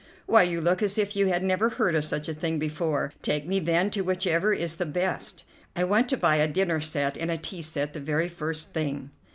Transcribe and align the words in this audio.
"Why, 0.25 0.41
you 0.41 0.61
look 0.61 0.81
as 0.81 0.97
if 0.97 1.15
you 1.15 1.27
had 1.27 1.43
never 1.43 1.69
heard 1.69 1.93
of 1.93 2.03
such 2.03 2.27
a 2.27 2.33
thing 2.33 2.57
before. 2.57 3.13
Take 3.21 3.45
me, 3.45 3.59
then, 3.59 3.91
to 3.91 4.01
whichever 4.01 4.51
is 4.51 4.77
the 4.77 4.85
best. 4.87 5.43
I 5.75 5.83
want 5.83 6.09
to 6.09 6.17
buy 6.17 6.37
a 6.37 6.47
dinner 6.47 6.79
set 6.81 7.17
and 7.19 7.29
a 7.29 7.37
tea 7.37 7.61
set 7.61 7.93
the 7.93 7.99
very 7.99 8.27
first 8.27 8.73
thing." 8.73 9.11